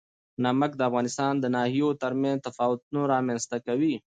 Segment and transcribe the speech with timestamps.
[0.43, 3.95] نمک د افغانستان د ناحیو ترمنځ تفاوتونه رامنځ ته کوي.